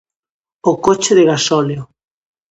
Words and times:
O 0.71 0.73
coche 0.85 1.11
de 1.17 1.27
gasóleo. 1.31 1.83